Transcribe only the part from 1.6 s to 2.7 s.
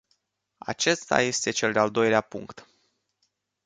de-al doilea punct.